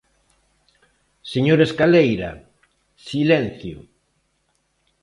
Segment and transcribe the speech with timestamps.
[1.31, 2.31] ¡Señor Escaleira,
[3.09, 3.77] silencio!